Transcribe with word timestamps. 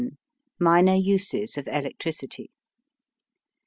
MINOR 0.59 0.95
USES 0.95 1.59
OF 1.59 1.67
ELECTRICITY. 1.67 2.49